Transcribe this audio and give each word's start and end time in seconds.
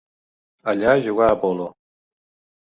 Allà 0.73 0.95
jugà 1.09 1.29
a 1.35 1.37
polo. 1.45 1.69